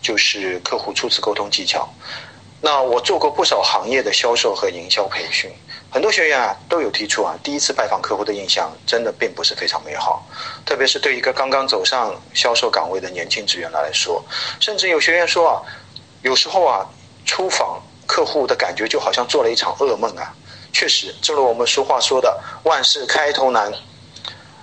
[0.00, 1.88] 就是客户初次沟通技巧。
[2.62, 5.50] 那我做过不少行业的销售和营销培训，
[5.90, 10.22] 很多学员啊都有提出啊，第一次拜访客户的印象真的并不是非常美好，
[10.66, 14.22] 特别是对一个刚刚走上销售岗位的年轻职员来说，
[14.60, 15.62] 甚至有学员说啊，
[16.20, 16.86] 有时候啊，
[17.24, 20.34] 出访客户的感觉就好像做了一场噩梦啊。
[20.70, 23.72] 确实，正如我们俗话说的，万事开头难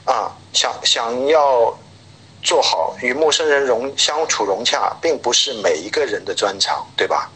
[0.05, 1.75] 啊，想想要。
[2.43, 7.29] 做好与陌生人融相处融洽，并不是每一个人的专长，对吧？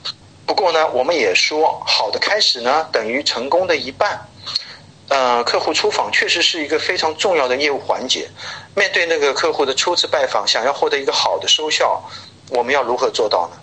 [0.46, 4.20] 不过呢，我们也说，好的开始呢，等于成功的一半。
[5.10, 8.30] 呃，客户出访确实是一个非常重要的业务环节。
[8.76, 12.02] 面对那个客户的初次拜访，想要获得一个好的收效，
[12.50, 13.58] 我们要如何做到呢？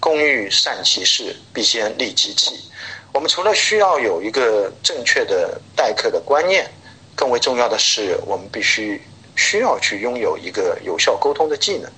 [0.00, 2.58] 工欲善其事，必先利其器。
[3.12, 6.68] 我们除了需要有一个正确的待客的观念，
[7.14, 9.00] 更为重要的是，我们必须。
[9.38, 11.88] 需要去拥有一个有效沟通的技能，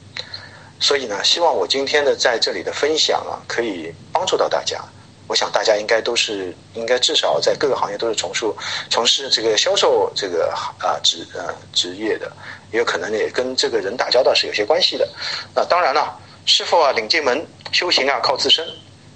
[0.78, 4.78] 所以呢，希望我今天的在这里的分享啊，可以帮助到大家。
[5.27, 8.44] 我想大家应该都是应该至少在各个行业都是从事
[8.91, 12.30] 从事这个销售这个啊职呃职业的，
[12.72, 15.08] 也有可能也跟这个人打交道是有些关系的。
[15.55, 18.68] 那当然了，师傅啊领进门，修行啊靠自身，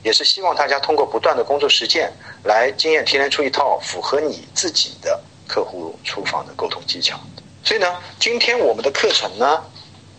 [0.02, 2.10] 也是希望大家通过不断的工作实践，
[2.44, 7.18] 来经验提炼出一套符合你自己的客户出访的沟通技巧。
[7.64, 9.64] 所以呢，今天我们的课程呢，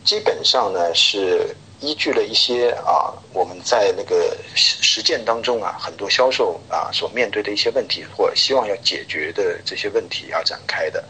[0.04, 11.04] 基本上呢是依据了一些啊，我们在那个实践当中啊，很多销售啊所面对的一些问题，或希望要解决的这些问题而展开的。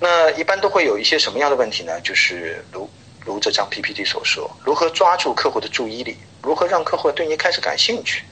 [0.00, 2.00] 那一般都会有一些什么样的问题呢？
[2.00, 2.88] 就是如
[3.22, 8.22] 如这张 PPT 所说，如何抓住客户的注意力，如何让客户对你开始感兴趣，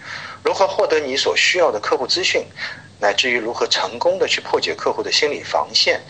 [0.42, 2.42] 如何获得你所需要的客户资讯。
[3.00, 6.00] 乃至于如何成功的去破解客户的心理防线，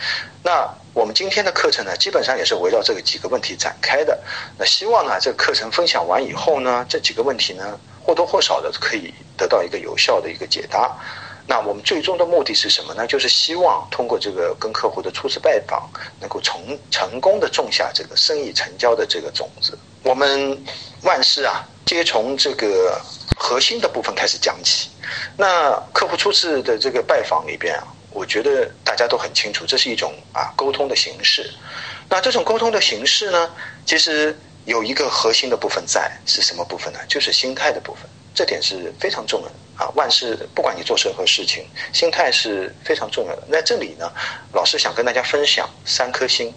[0.45, 4.17] 那我们今天的课程呢，基本上也是围绕这个几个问题展开的。
[4.57, 10.97] 那希望呢，这个课程分享完以后呢，这几个问题呢，或多或少的可以得到一个有效的一个解答。
[11.47, 13.05] 那我们最终的目的是什么呢？
[13.09, 15.91] 就是希望通过这个跟客户的初次拜访，
[16.21, 19.77] 能够成成功的种下这个生意成交的这个种子。
[20.05, 20.57] 我们
[21.03, 22.99] 万事啊，皆从这个
[23.37, 24.91] 核心的部分开始讲起。
[25.37, 27.85] 那客户初次的这个拜访里边啊，
[28.15, 31.53] 我觉得大家都很清楚，这是一种啊沟通的形式。
[32.09, 33.51] 那这种沟通的形式呢，
[33.85, 37.01] 其实有一个核心的部分在，是什么部分呢？
[37.09, 38.03] 就是心态的部分，
[38.33, 39.91] 这点是非常重要的啊。
[39.97, 43.43] 万事不管你做任何事情，心态是非常重要的。
[43.49, 44.09] 那这里呢，
[44.53, 46.55] 老师想跟大家分享三颗心，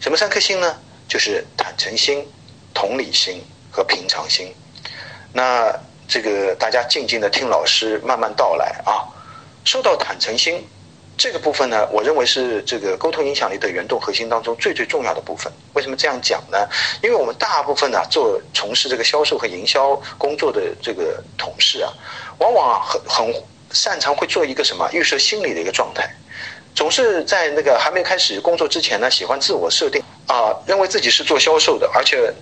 [0.00, 0.78] 什么三颗心呢？
[1.08, 2.26] 就是坦诚心、
[2.74, 4.54] 同理心和平常心。
[5.32, 5.74] 那
[6.06, 9.08] 这个大家静静的听老师慢慢道来啊。
[9.64, 10.62] 说到坦诚心
[11.16, 15.50] 这个部分呢，我认为是这个沟通影响力的原动核心当中最最重要的部分。
[15.72, 16.58] 为什么这样讲呢？
[17.02, 21.92] 因为我们大部分呢做从事这个销售和营销工作的这个同事啊，
[22.38, 26.08] 往往啊很很擅长会做一个什么预设心理的一个状态，
[26.74, 32.32] 总是在那个还没开始工作之前呢，喜欢自我设定啊，认为自己是做销售的，而且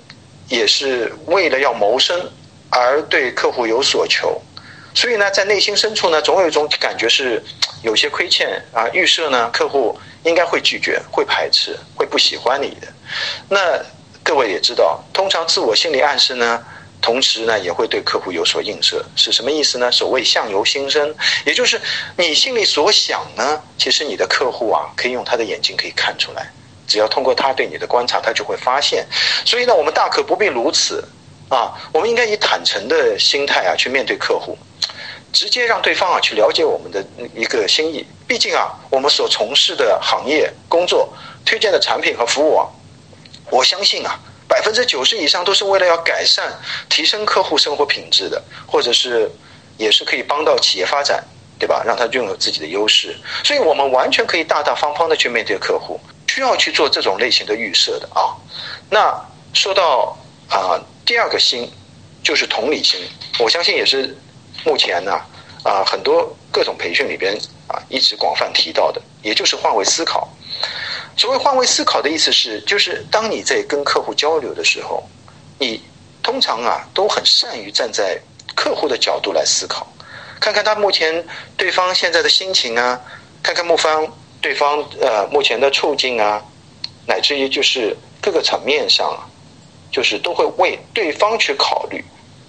[0.49, 2.28] 也是为了要谋生。
[2.75, 4.41] 而对客户有所求，
[4.95, 7.43] 所以呢，在内心深处呢，总有一种感觉是
[7.83, 8.89] 有些亏欠啊。
[8.93, 12.87] 预设呢，客户应该会拒绝、会排斥、会不喜欢你的。
[13.49, 13.81] 那
[14.23, 16.63] 各位也知道，通常自我心理暗示呢，
[17.01, 19.05] 同时呢，也会对客户有所映射。
[19.17, 19.91] 是什么意思呢？
[19.91, 21.15] 所谓相由心生，
[21.45, 21.81] 也就是
[22.17, 26.53] 你心里所想呢，其实你的客户啊，可以用他的眼睛可以看出来。
[26.87, 29.07] 只要通过他对你的观察，他就会发现。
[29.47, 31.03] 所以呢，我们大可不必如此。
[31.53, 34.56] 啊，我们应该以坦诚的心态啊去面对客户，
[35.35, 37.05] 直接让对方啊去了解我们的
[37.35, 38.06] 一个心意。
[38.26, 41.12] 毕竟啊，我们所从事的行业工作、
[41.44, 42.67] 推荐的产品和服务啊，
[43.50, 44.19] 我相信啊，
[44.49, 49.31] 百分之九十以上都是为了要改善、提升客户生活品质的，或者是
[49.76, 51.23] 也是可以帮到企业发展，
[51.59, 51.82] 对吧？
[51.85, 53.15] 让他拥有自己的优势。
[53.44, 58.32] 所以我们完全可以大大方方的去面对客户，需要去做这种类型的预设的啊。
[58.88, 59.23] 那
[59.53, 60.17] 说到
[60.49, 60.81] 啊。
[61.04, 61.70] 第二个心，
[62.22, 63.00] 就是同理心。
[63.38, 64.16] 我相信也是
[64.64, 65.12] 目前呢
[65.64, 70.28] 啊很多各种培训里边啊一直广泛提到的，也就是换位思考。
[71.16, 75.02] 所谓换位思考的意思是，就是当你在跟客户交流的时候，
[75.58, 75.82] 你
[76.22, 78.19] 通常啊都很善于站在
[78.54, 79.87] 客户的角度来思考，
[80.40, 81.26] 看看他目前
[81.56, 82.99] 对方现在的心情啊，
[83.43, 84.06] 看看目方
[84.40, 86.43] 对方呃目前的处境啊，
[87.06, 89.28] 乃至于就是各个层面上啊，
[89.93, 92.03] 就是都会为对方去考虑。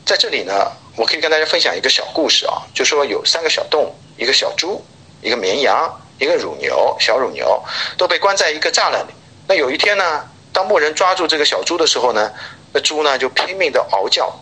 [0.05, 4.83] 在这里呢，我可以跟大家分享一个小故事啊，就说有三个小动物，一个小猪，
[5.21, 7.61] 一个绵羊，一个乳牛，小乳牛
[7.97, 9.13] 都被关在一个栅栏里。
[9.47, 12.31] 那有一天呢，当牧人抓住这个小猪的时候呢，
[12.73, 14.33] 那猪呢就拼命的嗷叫，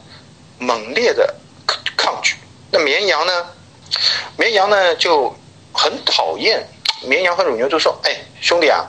[0.60, 1.36] 猛烈的
[1.98, 2.36] 抗拒。
[2.72, 3.48] 那绵羊呢，
[4.38, 5.36] 绵羊呢就
[5.74, 6.68] 很讨厌。
[7.04, 8.86] 绵羊和乳牛就说：“哎，兄弟啊。”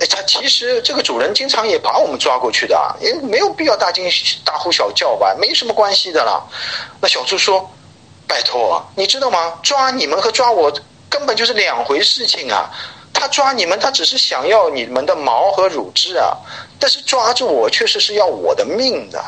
[0.00, 4.08] 哎，他其实这个主人经常也把我们抓过去的，也没有必要大惊
[4.44, 6.40] 大呼小叫吧，没什么关系的啦。
[7.00, 7.68] 那小猪说
[8.28, 9.58] ：“拜托，你知道吗？
[9.62, 10.70] 抓你们和抓我
[11.08, 12.70] 根本就是两回事情啊！
[13.12, 16.36] 他抓你们，他只是想要你们的毛和乳汁啊，
[16.78, 19.20] 但是抓住我，确实是要我的命的。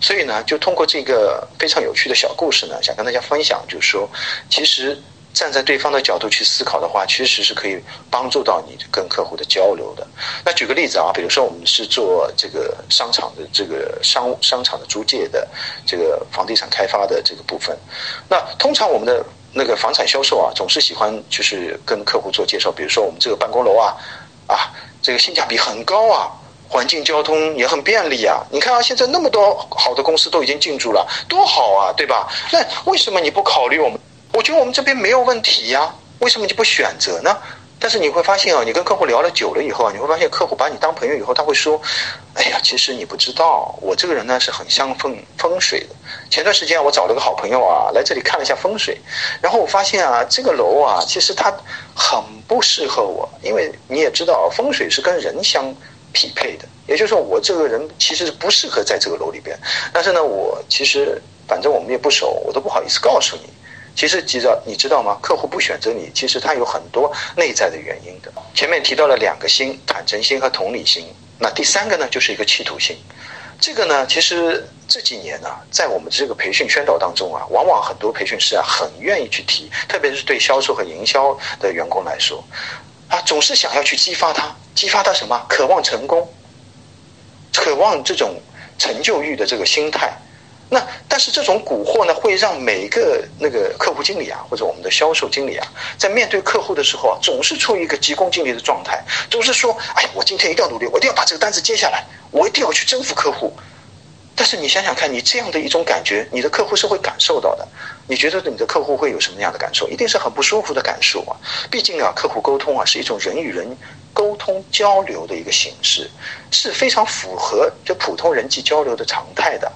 [0.00, 4.10] 所以呢，就通过这个非常有趣的小故事呢，想跟大家分享，就是说，
[4.50, 5.00] 其实。”
[5.36, 7.78] 站在对方的角度去思考的话，其实是可以
[8.10, 10.06] 帮助到你跟客户的交流的。
[10.42, 15.46] 那举个例子啊，比如说我们是做这个商场的这个商商场的租借的
[15.84, 17.76] 这个房地产开发的这个部分，
[18.30, 19.22] 那通常我们的
[19.52, 23.94] 那个房产销售啊，总是喜欢就是跟客户做介绍，比如说我们这个办公楼啊，
[24.46, 24.72] 啊，
[25.02, 26.32] 这个性价比很高啊，
[26.66, 28.42] 环境交通也很便利啊。
[28.50, 32.26] 你看啊，现在那么多好的公司都已经进驻了，多好啊，对吧？
[32.50, 34.00] 那为什么你不考虑我们？
[34.36, 37.34] 我觉得我们这边没有问题呀，为什么你不选择呢？
[37.80, 41.80] 但是你会发现啊，你跟客户聊了久了以后啊，你会发现客户把你当朋友以后，他会说
[42.36, 45.86] ：“哎呀，其实你不知道，我这个人呢是很相风风水的。
[46.28, 49.00] 前段时间我找了个好朋友啊，来这里看了一下风水，
[49.40, 51.50] 然后我发现啊，这个楼啊，其实它
[51.94, 55.74] 很不适合我，因为你也知道，风水是跟人相
[56.12, 59.58] 匹配的，也就是说，我这个人其实是不适合在这个楼里边。
[59.94, 63.48] 但是呢，我其实反正我们也不熟，我都不好意思告诉你。”
[63.96, 65.18] 其实，记着，你知道吗？
[65.22, 68.30] 客户不选择你，其实他有很多内在的原因的。
[68.54, 71.06] 前面提到了两个心：坦诚心和同理心。
[71.38, 72.94] 那第三个呢，就是一个企图心。
[73.58, 82.44] 这个呢，其实这几年呢，在我们这个培训宣导当中啊，往往很多培训师啊，很愿意去提，特别是对销售和营销的员工来说，
[83.08, 85.42] 啊，总是想要去激发他，激发他什么？
[85.48, 86.30] 渴望成功，
[87.54, 88.38] 渴望这种
[88.76, 90.12] 成就欲的这个心态。
[90.68, 95.66] 那但是这种蛊惑呢，会让每一个那个客户经理啊，或者我们的销售经理啊，
[95.96, 103.52] 在面对客户的时候啊，总是处于一个急功近利的状态，总是说：“哎，我今天一定要努力，我一定要把这个单子接下来，我一定要去征服客户。”
[104.38, 107.66] 但是你想想看，你这样的一种感觉，你的客户是会感受到的。
[108.06, 109.88] 你觉得你的客户会有什么样的感受？
[109.88, 111.32] 一定是很不舒服的感受啊！
[111.70, 113.66] 毕竟啊，客户沟通啊，是一种人与人
[114.12, 116.10] 沟通交流的一个形式，
[116.50, 119.72] 是非常符合就普通人际交流的常态的。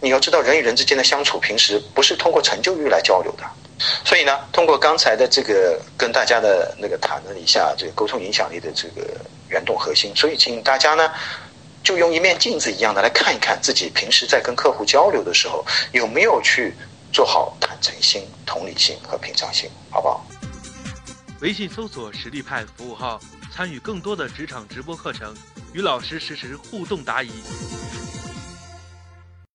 [0.00, 3.44] 你要知道，人与人之间的相处，平时不是通过成就欲来交流的。
[4.04, 9.06] 所以呢，通过刚才的这个跟大家的那个谈了一下这个沟通影响力的这个
[9.48, 11.10] 原动核心，所以请大家呢，
[11.82, 16.74] 就用一面镜子一样的来看一看自己平时在跟客户交流的时候，有没有去
[17.12, 20.26] 做好坦诚心、同理心和平常心，好不好？
[21.40, 23.20] 微信搜索“实力派”服务号，
[23.54, 25.32] 参与更多的职场直播课程，
[25.72, 27.30] 与老师实时互动答疑。